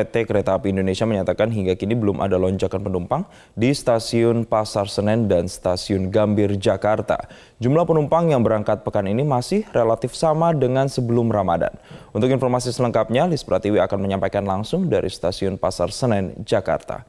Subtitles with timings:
[0.00, 5.28] PT Kereta Api Indonesia menyatakan hingga kini belum ada lonjakan penumpang di stasiun Pasar Senen
[5.28, 7.20] dan stasiun Gambir, Jakarta.
[7.60, 11.76] Jumlah penumpang yang berangkat pekan ini masih relatif sama dengan sebelum Ramadan.
[12.16, 17.04] Untuk informasi selengkapnya, Lis Pratiwi akan menyampaikan langsung dari stasiun Pasar Senen, Jakarta.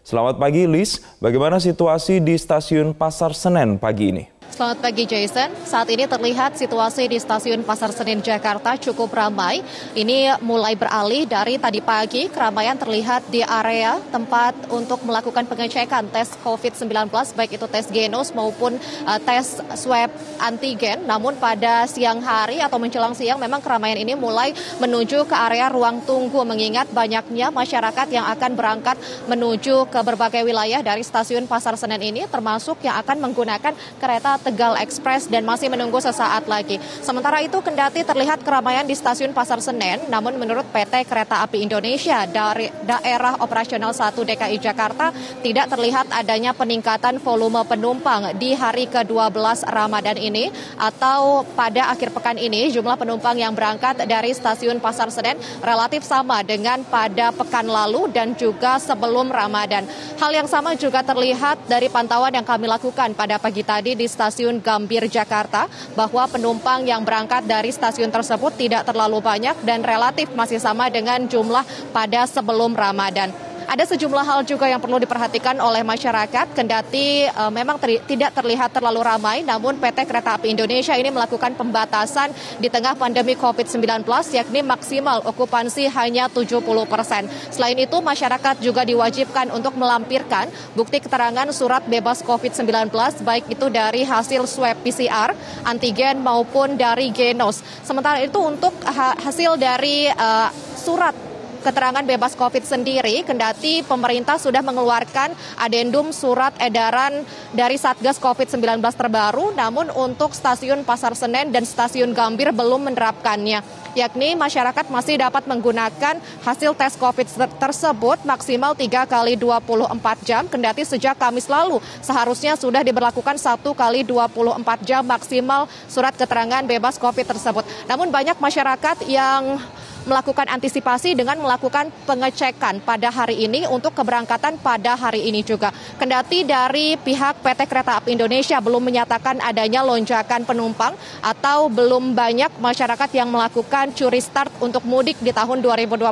[0.00, 1.04] Selamat pagi, Lis.
[1.20, 4.39] Bagaimana situasi di stasiun Pasar Senen pagi ini?
[4.50, 5.54] Selamat pagi Jason.
[5.62, 9.62] Saat ini terlihat situasi di stasiun Pasar Senen Jakarta cukup ramai.
[9.94, 16.34] Ini mulai beralih dari tadi pagi keramaian terlihat di area tempat untuk melakukan pengecekan tes
[16.42, 16.90] COVID-19
[17.38, 18.74] baik itu tes genos maupun
[19.06, 20.10] uh, tes swab
[20.42, 21.06] antigen.
[21.06, 24.50] Namun pada siang hari atau menjelang siang memang keramaian ini mulai
[24.82, 28.98] menuju ke area ruang tunggu mengingat banyaknya masyarakat yang akan berangkat
[29.30, 34.74] menuju ke berbagai wilayah dari stasiun Pasar Senen ini termasuk yang akan menggunakan kereta Tegal
[34.80, 36.80] Express dan masih menunggu sesaat lagi.
[37.04, 42.24] Sementara itu kendati terlihat keramaian di stasiun Pasar Senen, namun menurut PT Kereta Api Indonesia
[42.24, 45.12] dari daerah operasional 1 DKI Jakarta
[45.44, 50.48] tidak terlihat adanya peningkatan volume penumpang di hari ke-12 Ramadan ini
[50.80, 56.40] atau pada akhir pekan ini jumlah penumpang yang berangkat dari stasiun Pasar Senen relatif sama
[56.40, 59.84] dengan pada pekan lalu dan juga sebelum Ramadan.
[60.16, 64.29] Hal yang sama juga terlihat dari pantauan yang kami lakukan pada pagi tadi di stasiun
[64.30, 65.66] stasiun Gambir Jakarta
[65.98, 71.26] bahwa penumpang yang berangkat dari stasiun tersebut tidak terlalu banyak dan relatif masih sama dengan
[71.26, 73.49] jumlah pada sebelum Ramadan.
[73.70, 78.74] Ada sejumlah hal juga yang perlu diperhatikan oleh masyarakat, kendati uh, memang ter tidak terlihat
[78.74, 84.02] terlalu ramai, namun PT Kereta Api Indonesia ini melakukan pembatasan di tengah pandemi COVID-19,
[84.34, 87.30] yakni maksimal okupansi hanya 70 persen.
[87.54, 92.90] Selain itu, masyarakat juga diwajibkan untuk melampirkan bukti keterangan surat bebas COVID-19,
[93.22, 95.30] baik itu dari hasil swab PCR,
[95.62, 97.62] antigen maupun dari genos.
[97.86, 98.74] Sementara itu untuk
[99.22, 101.29] hasil dari uh, surat
[101.60, 109.52] keterangan bebas COVID sendiri, kendati pemerintah sudah mengeluarkan adendum surat edaran dari Satgas COVID-19 terbaru,
[109.52, 113.60] namun untuk stasiun Pasar Senen dan stasiun Gambir belum menerapkannya,
[113.92, 117.26] yakni masyarakat masih dapat menggunakan hasil tes COVID
[117.60, 124.00] tersebut maksimal 3 kali 24 jam, kendati sejak Kamis lalu seharusnya sudah diberlakukan 1 kali
[124.02, 127.64] 24 jam maksimal surat keterangan bebas COVID tersebut.
[127.84, 129.60] Namun banyak masyarakat yang
[130.10, 135.70] melakukan antisipasi dengan melakukan pengecekan pada hari ini untuk keberangkatan pada hari ini juga.
[135.94, 142.58] Kendati dari pihak PT Kereta Api Indonesia belum menyatakan adanya lonjakan penumpang atau belum banyak
[142.58, 146.10] masyarakat yang melakukan curi start untuk mudik di tahun 2021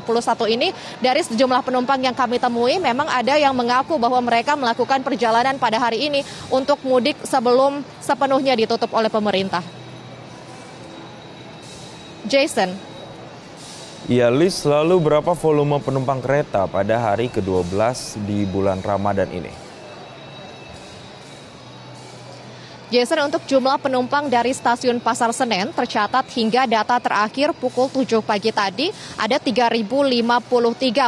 [0.54, 0.70] ini,
[1.02, 5.82] dari sejumlah penumpang yang kami temui memang ada yang mengaku bahwa mereka melakukan perjalanan pada
[5.82, 6.22] hari ini
[6.54, 9.60] untuk mudik sebelum sepenuhnya ditutup oleh pemerintah.
[12.28, 12.87] Jason.
[14.06, 19.67] Ya, Lis, lalu berapa volume penumpang kereta pada hari ke-12 di bulan Ramadan ini?
[22.88, 28.48] Jason, untuk jumlah penumpang dari stasiun Pasar Senen tercatat hingga data terakhir pukul 7 pagi
[28.48, 28.88] tadi
[29.20, 29.76] ada 3.053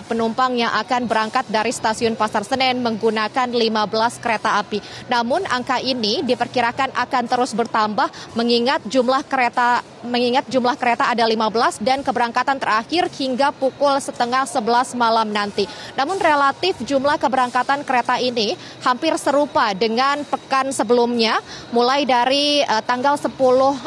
[0.04, 4.84] penumpang yang akan berangkat dari stasiun Pasar Senen menggunakan 15 kereta api.
[5.08, 11.84] Namun angka ini diperkirakan akan terus bertambah mengingat jumlah kereta mengingat jumlah kereta ada 15
[11.84, 15.68] dan keberangkatan terakhir hingga pukul setengah 11 malam nanti.
[15.96, 23.14] Namun relatif jumlah keberangkatan kereta ini hampir serupa dengan pekan sebelumnya mulai dari uh, tanggal
[23.14, 23.30] 10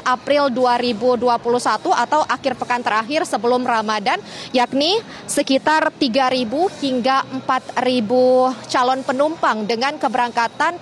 [0.08, 1.28] April 2021
[1.92, 4.20] atau akhir pekan terakhir sebelum Ramadan
[4.56, 6.48] yakni sekitar 3.000
[6.80, 10.80] hingga 4.000 calon penumpang dengan keberangkatan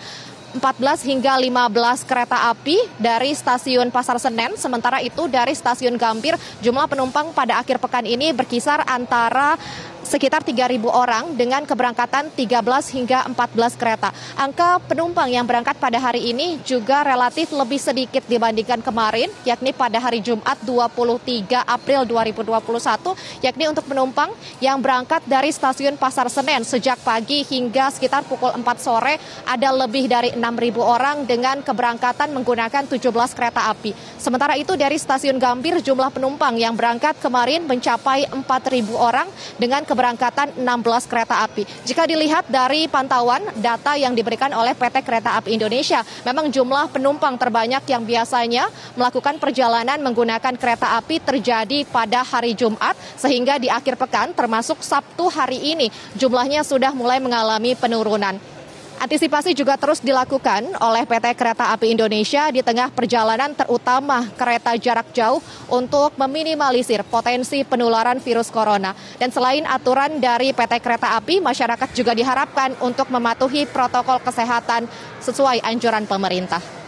[0.51, 4.59] 14 hingga 15 kereta api dari stasiun Pasar Senen.
[4.59, 9.55] Sementara itu dari stasiun Gambir jumlah penumpang pada akhir pekan ini berkisar antara
[10.03, 14.09] sekitar 3.000 orang dengan keberangkatan 13 hingga 14 kereta.
[14.35, 20.01] Angka penumpang yang berangkat pada hari ini juga relatif lebih sedikit dibandingkan kemarin, yakni pada
[20.01, 26.97] hari Jumat 23 April 2021, yakni untuk penumpang yang berangkat dari stasiun Pasar Senen sejak
[27.05, 30.41] pagi hingga sekitar pukul 4 sore ada lebih dari 6.000
[30.81, 33.93] orang dengan keberangkatan menggunakan 17 kereta api.
[34.17, 38.45] Sementara itu dari stasiun Gambir jumlah penumpang yang berangkat kemarin mencapai 4.000
[38.93, 39.27] orang
[39.57, 41.67] dengan keberangkatan 16 kereta api.
[41.83, 47.35] Jika dilihat dari pantauan data yang diberikan oleh PT Kereta Api Indonesia, memang jumlah penumpang
[47.35, 53.99] terbanyak yang biasanya melakukan perjalanan menggunakan kereta api terjadi pada hari Jumat, sehingga di akhir
[53.99, 58.60] pekan termasuk Sabtu hari ini jumlahnya sudah mulai mengalami penurunan.
[59.01, 65.09] Antisipasi juga terus dilakukan oleh PT Kereta Api Indonesia di tengah perjalanan terutama kereta jarak
[65.09, 65.41] jauh
[65.73, 68.93] untuk meminimalisir potensi penularan virus corona.
[69.17, 74.85] Dan selain aturan dari PT Kereta Api, masyarakat juga diharapkan untuk mematuhi protokol kesehatan
[75.17, 76.80] sesuai anjuran pemerintah.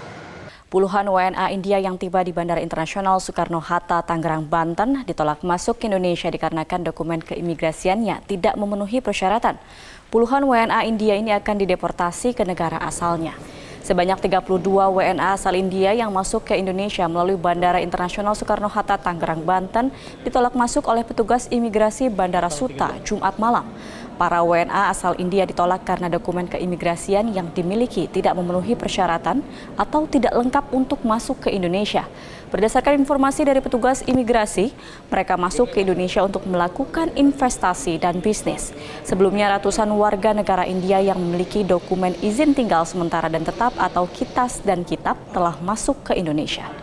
[0.74, 6.34] Puluhan WNA India yang tiba di Bandara Internasional Soekarno-Hatta, Tangerang, Banten ditolak masuk ke Indonesia
[6.34, 9.62] dikarenakan dokumen keimigrasiannya tidak memenuhi persyaratan
[10.10, 13.38] puluhan WNA India ini akan dideportasi ke negara asalnya.
[13.86, 19.94] Sebanyak 32 WNA asal India yang masuk ke Indonesia melalui Bandara Internasional Soekarno-Hatta, Tangerang, Banten
[20.26, 23.70] ditolak masuk oleh petugas imigrasi Bandara Suta Jumat malam.
[24.14, 29.42] Para WNA asal India ditolak karena dokumen keimigrasian yang dimiliki tidak memenuhi persyaratan
[29.74, 32.06] atau tidak lengkap untuk masuk ke Indonesia.
[32.54, 34.70] Berdasarkan informasi dari petugas imigrasi,
[35.10, 38.70] mereka masuk ke Indonesia untuk melakukan investasi dan bisnis.
[39.02, 44.62] Sebelumnya ratusan warga negara India yang memiliki dokumen izin tinggal sementara dan tetap atau kitas
[44.62, 46.83] dan kitab telah masuk ke Indonesia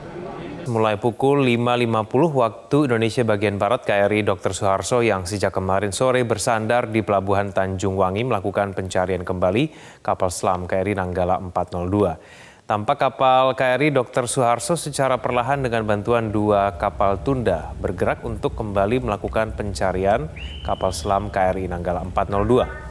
[0.71, 4.55] mulai pukul 5.50 waktu Indonesia bagian Barat KRI Dr.
[4.55, 10.71] Suharso yang sejak kemarin sore bersandar di Pelabuhan Tanjung Wangi melakukan pencarian kembali kapal selam
[10.71, 12.71] KRI Nanggala 402.
[12.71, 14.31] Tampak kapal KRI Dr.
[14.31, 20.31] Suharso secara perlahan dengan bantuan dua kapal tunda bergerak untuk kembali melakukan pencarian
[20.63, 22.90] kapal selam KRI Nanggala 402.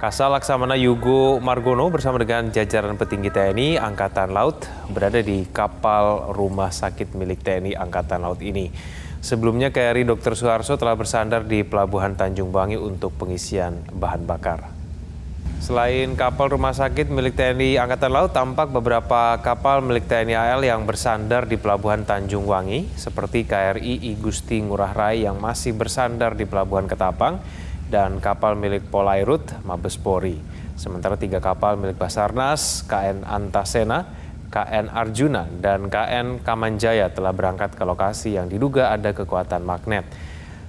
[0.00, 6.72] Kasal Laksamana Yugo Margono bersama dengan jajaran petinggi TNI Angkatan Laut berada di kapal rumah
[6.72, 8.72] sakit milik TNI Angkatan Laut ini.
[9.20, 10.32] Sebelumnya KRI Dr.
[10.32, 14.72] Suharso telah bersandar di Pelabuhan Tanjung Bangi untuk pengisian bahan bakar.
[15.60, 20.88] Selain kapal rumah sakit milik TNI Angkatan Laut, tampak beberapa kapal milik TNI AL yang
[20.88, 26.48] bersandar di Pelabuhan Tanjung Wangi, seperti KRI I Gusti Ngurah Rai yang masih bersandar di
[26.48, 27.44] Pelabuhan Ketapang,
[27.90, 30.38] dan kapal milik Polairut Mabespori.
[30.78, 34.06] Sementara tiga kapal milik Basarnas, KN Antasena,
[34.48, 40.06] KN Arjuna, dan KN Kamanjaya telah berangkat ke lokasi yang diduga ada kekuatan magnet.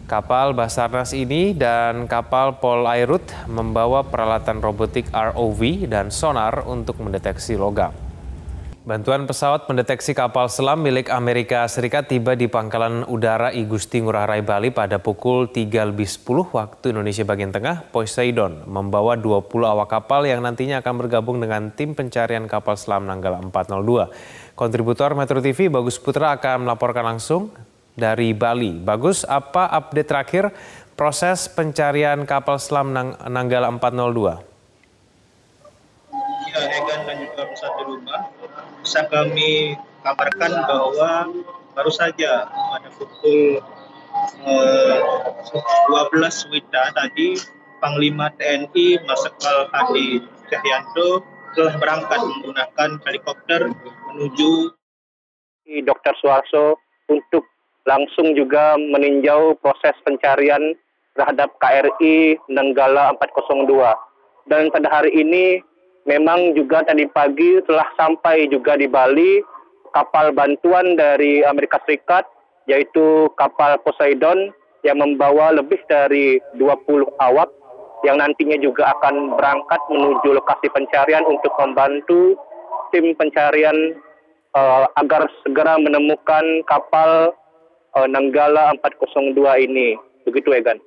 [0.09, 7.95] Kapal Basarnas ini dan kapal Polairut membawa peralatan robotik ROV dan sonar untuk mendeteksi logam.
[8.81, 14.25] Bantuan pesawat mendeteksi kapal selam milik Amerika Serikat tiba di pangkalan udara I Gusti Ngurah
[14.25, 17.85] Rai Bali pada pukul 3 lebih 10 waktu Indonesia bagian tengah.
[17.93, 23.45] Poseidon membawa 20 awak kapal yang nantinya akan bergabung dengan tim pencarian kapal selam Nanggala
[23.53, 24.57] 402.
[24.57, 27.53] Kontributor Metro TV Bagus Putra akan melaporkan langsung
[27.93, 28.81] dari Bali.
[28.81, 30.49] Bagus, apa update terakhir
[30.97, 32.89] proses pencarian kapal selam
[33.29, 34.50] Nanggala 402?
[36.69, 38.21] Egan dan juga pesawat di rumah
[38.81, 41.11] bisa kami kabarkan bahwa
[41.73, 43.61] baru saja pada pukul
[44.45, 44.97] eh,
[45.89, 47.39] 12 WITA tadi
[47.81, 50.21] Panglima TNI Marsikal Hadi
[50.53, 51.25] Cahyanto
[51.57, 53.73] telah berangkat menggunakan helikopter
[54.13, 54.69] menuju
[55.65, 56.13] Dr.
[56.19, 56.75] Suarso
[57.07, 57.47] untuk
[57.87, 60.75] langsung juga meninjau proses pencarian
[61.15, 64.51] terhadap KRI Nenggala 402.
[64.51, 65.63] Dan pada hari ini
[66.05, 69.41] memang juga tadi pagi telah sampai juga di Bali
[69.91, 72.25] kapal bantuan dari Amerika Serikat
[72.69, 77.49] yaitu kapal Poseidon yang membawa lebih dari 20 awak
[78.01, 82.33] yang nantinya juga akan berangkat menuju lokasi pencarian untuk membantu
[82.89, 83.93] tim pencarian
[84.57, 87.37] uh, agar segera menemukan kapal
[87.93, 89.37] uh, Nanggala 402
[89.69, 90.01] ini.
[90.25, 90.81] Begitu Egan.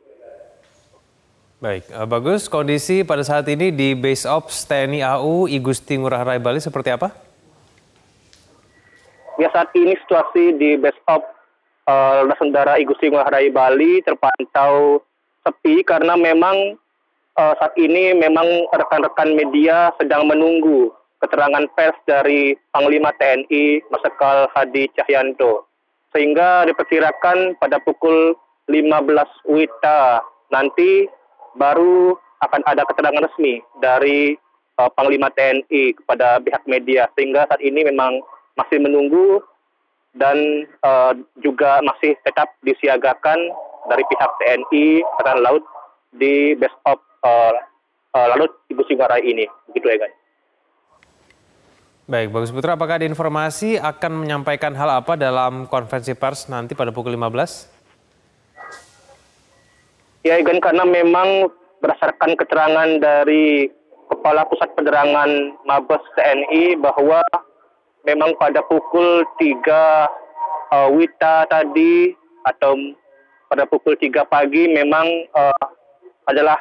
[1.65, 2.45] Baik, uh, bagus.
[2.45, 7.09] Kondisi pada saat ini di Base Ops TNI AU Igusti Ngurah Rai Bali seperti apa?
[9.41, 11.25] Ya saat ini situasi di Base Ops
[11.89, 15.01] uh, Sendara Igusti Ngurah Rai Bali terpantau
[15.41, 16.77] sepi karena memang
[17.41, 20.93] uh, saat ini memang rekan-rekan media sedang menunggu
[21.25, 25.65] keterangan pers dari Panglima TNI Marsikal Hadi Cahyanto.
[26.13, 28.37] Sehingga diperkirakan pada pukul
[28.69, 30.21] 15 WITA
[30.53, 31.09] nanti
[31.57, 34.37] baru akan ada keterangan resmi dari
[34.79, 38.21] uh, Panglima TNI kepada pihak media sehingga saat ini memang
[38.55, 39.43] masih menunggu
[40.15, 43.39] dan uh, juga masih tetap disiagakan
[43.91, 45.65] dari pihak TNI Angkatan Laut
[46.15, 47.55] di base of uh,
[48.15, 49.47] uh, Laut Ibu Singgarai ini.
[49.71, 50.17] Begitu ya guys.
[52.05, 56.93] Baik, Bagus Putra, apakah ada informasi akan menyampaikan hal apa dalam konferensi pers nanti pada
[56.93, 57.74] pukul 15?
[60.25, 61.53] Ya, Egan, karena memang
[61.85, 63.69] berdasarkan keterangan dari
[64.09, 67.21] Kepala Pusat Penerangan Mabes TNI bahwa
[68.09, 69.69] memang pada pukul 3
[70.73, 72.73] uh, Wita tadi atau
[73.53, 75.67] pada pukul 3 pagi memang uh,
[76.25, 76.57] adalah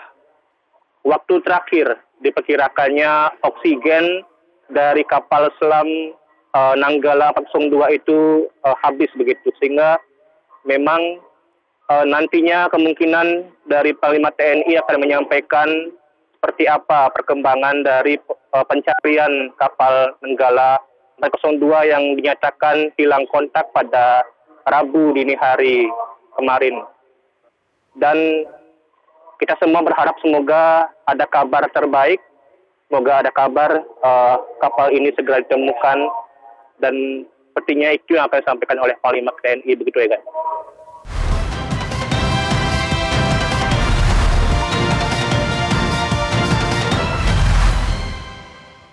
[1.08, 4.28] waktu terakhir diperkirakannya oksigen
[4.76, 5.88] dari kapal selam
[6.52, 9.56] uh, Nanggala 402 itu uh, habis begitu.
[9.64, 10.04] Sehingga
[10.68, 11.24] memang
[11.92, 15.68] nantinya kemungkinan dari Panglima TNI akan menyampaikan
[16.40, 18.20] seperti apa perkembangan dari
[18.52, 20.80] uh, pencarian kapal Nanggala
[21.24, 24.28] 402 yang dinyatakan hilang kontak pada
[24.68, 25.88] Rabu dini hari
[26.36, 26.84] kemarin.
[28.00, 28.48] Dan
[29.40, 32.20] kita semua berharap semoga ada kabar terbaik,
[32.88, 35.98] semoga ada kabar uh, kapal ini segera ditemukan
[36.80, 40.26] dan sepertinya itu yang akan disampaikan oleh Panglima TNI begitu ya guys.